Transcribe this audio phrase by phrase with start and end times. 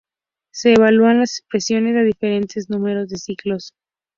[0.51, 3.75] Se evalúan las expresiones a diferentes números de ciclos.